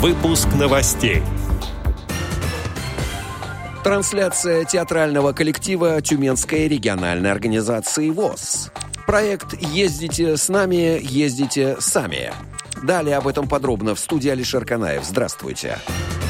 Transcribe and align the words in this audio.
Выпуск 0.00 0.48
новостей. 0.58 1.22
Трансляция 3.84 4.64
театрального 4.64 5.34
коллектива 5.34 6.00
Тюменской 6.00 6.68
региональной 6.68 7.30
организации 7.30 8.08
ВОЗ. 8.08 8.70
Проект 9.06 9.60
«Ездите 9.60 10.38
с 10.38 10.48
нами, 10.48 10.98
ездите 11.02 11.76
сами». 11.80 12.32
Далее 12.82 13.18
об 13.18 13.28
этом 13.28 13.46
подробно 13.46 13.94
в 13.94 14.00
студии 14.00 14.30
Алишер 14.30 14.64
Канаев. 14.64 15.04
Здравствуйте. 15.04 15.76
Здравствуйте. 15.84 16.29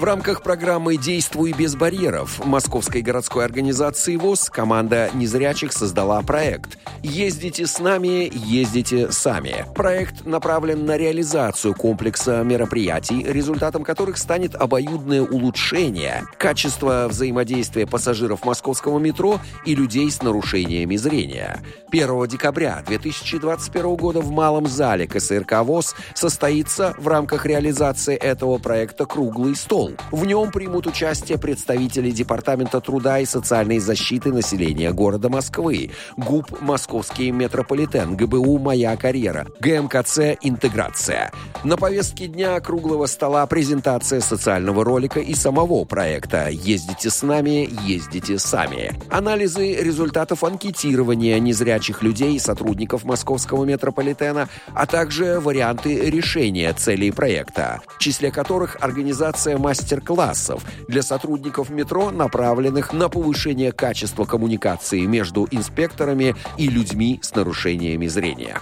В 0.00 0.04
рамках 0.04 0.42
программы 0.42 0.96
«Действуй 0.96 1.52
без 1.52 1.76
барьеров» 1.76 2.42
Московской 2.42 3.02
городской 3.02 3.44
организации 3.44 4.16
ВОЗ 4.16 4.48
команда 4.48 5.10
незрячих 5.12 5.74
создала 5.74 6.22
проект 6.22 6.78
«Ездите 7.02 7.66
с 7.66 7.78
нами, 7.78 8.32
ездите 8.32 9.12
сами». 9.12 9.66
Проект 9.74 10.24
направлен 10.24 10.86
на 10.86 10.96
реализацию 10.96 11.74
комплекса 11.74 12.42
мероприятий, 12.44 13.22
результатом 13.28 13.84
которых 13.84 14.16
станет 14.16 14.54
обоюдное 14.54 15.20
улучшение 15.20 16.24
качества 16.38 17.06
взаимодействия 17.06 17.86
пассажиров 17.86 18.42
московского 18.46 18.98
метро 18.98 19.38
и 19.66 19.74
людей 19.74 20.10
с 20.10 20.22
нарушениями 20.22 20.96
зрения. 20.96 21.60
1 21.92 22.26
декабря 22.26 22.82
2021 22.86 23.96
года 23.96 24.22
в 24.22 24.30
Малом 24.30 24.66
зале 24.66 25.06
КСРК 25.06 25.60
ВОЗ 25.62 25.94
состоится 26.14 26.94
в 26.96 27.06
рамках 27.06 27.44
реализации 27.44 28.16
этого 28.16 28.56
проекта 28.56 29.04
«Круглый 29.04 29.54
стол», 29.54 29.89
в 30.10 30.24
нем 30.24 30.50
примут 30.50 30.86
участие 30.86 31.38
представители 31.38 32.10
Департамента 32.10 32.80
труда 32.80 33.18
и 33.18 33.24
социальной 33.26 33.78
защиты 33.78 34.32
населения 34.32 34.92
города 34.92 35.28
Москвы, 35.28 35.90
ГУП 36.16 36.60
«Московский 36.60 37.30
метрополитен», 37.30 38.16
ГБУ 38.16 38.58
«Моя 38.58 38.96
карьера», 38.96 39.46
ГМКЦ 39.60 40.38
«Интеграция». 40.42 41.32
На 41.64 41.76
повестке 41.76 42.26
дня 42.26 42.58
круглого 42.60 43.06
стола 43.06 43.46
презентация 43.46 44.20
социального 44.20 44.84
ролика 44.84 45.20
и 45.20 45.34
самого 45.34 45.84
проекта 45.84 46.48
«Ездите 46.48 47.10
с 47.10 47.22
нами, 47.22 47.68
ездите 47.86 48.38
сами». 48.38 48.92
Анализы 49.10 49.74
результатов 49.74 50.44
анкетирования 50.44 51.38
незрячих 51.38 52.02
людей 52.02 52.36
и 52.36 52.38
сотрудников 52.38 53.04
московского 53.04 53.64
метрополитена, 53.64 54.48
а 54.74 54.86
также 54.86 55.40
варианты 55.40 56.10
решения 56.10 56.72
целей 56.72 57.10
проекта, 57.10 57.80
в 57.86 57.98
числе 57.98 58.30
которых 58.30 58.76
организация 58.80 59.58
мастер 59.58 59.79
мастер-классов 59.80 60.62
для 60.88 61.00
сотрудников 61.00 61.70
метро, 61.70 62.10
направленных 62.10 62.92
на 62.92 63.08
повышение 63.08 63.72
качества 63.72 64.26
коммуникации 64.26 65.06
между 65.06 65.48
инспекторами 65.50 66.36
и 66.58 66.68
людьми 66.68 67.18
с 67.22 67.34
нарушениями 67.34 68.06
зрения 68.06 68.60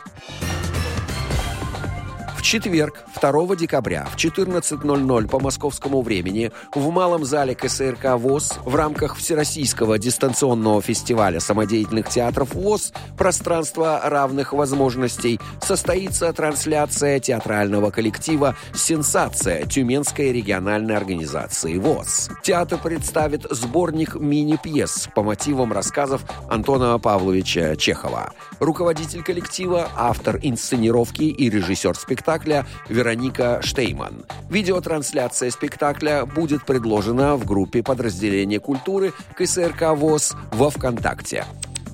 четверг, 2.43 3.03
2 3.21 3.57
декабря 3.57 4.07
в 4.13 4.17
14.00 4.17 5.29
по 5.29 5.41
московскому 5.41 6.03
времени 6.03 6.53
в 6.75 6.91
Малом 6.91 7.25
зале 7.25 7.55
КСРК 7.55 8.17
ВОЗ 8.17 8.59
в 8.65 8.75
рамках 8.75 9.17
Всероссийского 9.17 9.99
дистанционного 9.99 10.81
фестиваля 10.81 11.41
самодеятельных 11.41 12.09
театров 12.09 12.55
ВОЗ 12.55 12.93
«Пространство 13.17 14.01
равных 14.05 14.53
возможностей» 14.53 15.41
состоится 15.61 16.33
трансляция 16.33 17.19
театрального 17.19 17.91
коллектива 17.91 18.55
«Сенсация» 18.73 19.67
Тюменской 19.67 20.33
региональной 20.33 20.97
организации 20.97 21.77
ВОЗ. 21.79 22.31
Театр 22.43 22.79
представит 22.83 23.47
сборник 23.51 24.15
мини-пьес 24.15 25.09
по 25.15 25.23
мотивам 25.23 25.73
рассказов 25.73 26.23
Антона 26.49 26.99
Павловича 26.99 27.75
Чехова. 27.77 28.33
Руководитель 28.61 29.23
коллектива, 29.23 29.89
автор 29.97 30.39
инсценировки 30.43 31.23
и 31.23 31.51
режиссер 31.51 31.97
спектакля 31.97 32.28
спектакля 32.29 32.67
Вероника 32.91 33.61
Штейман. 33.63 34.27
Видеотрансляция 34.51 35.51
спектакля 35.51 36.27
будет 36.27 36.67
предложена 36.67 37.37
в 37.37 37.47
группе 37.47 37.83
подразделения 37.83 38.61
культуры 38.61 39.15
КСРК 39.35 39.97
ВОЗ 39.97 40.35
во 40.53 40.69
ВКонтакте. 40.69 41.47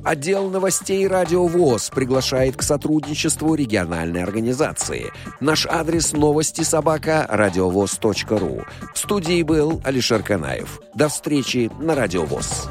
Отдел 0.03 0.50
новостей 0.50 1.06
«Радио 1.06 1.47
ВОЗ» 1.47 1.91
приглашает 1.94 2.56
к 2.56 2.62
сотрудничеству 2.62 3.54
региональной 3.54 4.25
организации. 4.25 5.12
Наш 5.38 5.66
адрес 5.66 6.12
новости 6.12 6.62
собака 6.62 7.26
радиовоз.ру. 7.30 8.64
В 8.92 8.98
студии 8.98 9.42
был 9.42 9.80
Алишер 9.84 10.25
Канаев. 10.25 10.80
До 10.94 11.09
встречи 11.09 11.70
на 11.78 11.94
«Радио 11.94 12.25
ВОЗ». 12.25 12.69